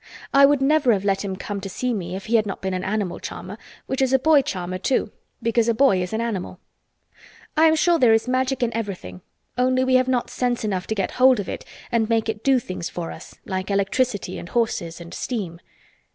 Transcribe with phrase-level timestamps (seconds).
[0.33, 2.73] I would never have let him come to see me if he had not been
[2.73, 5.11] an animal charmer—which is a boy charmer, too,
[5.43, 6.59] because a boy is an animal.
[7.55, 9.21] I am sure there is Magic in everything,
[9.59, 12.57] only we have not sense enough to get hold of it and make it do
[12.57, 15.59] things for us—like electricity and horses and steam."